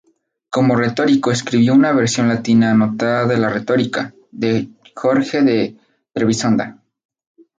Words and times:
Como 0.49 0.75
retórico 0.77 1.31
escribió 1.31 1.75
una 1.75 1.91
versión 1.93 2.27
latina 2.27 2.71
anotada 2.71 3.27
de 3.27 3.37
la 3.37 3.49
"Retórica" 3.49 4.15
de 4.31 4.67
Jorge 4.95 5.43
de 5.43 5.75
Trebisonda. 6.11 6.81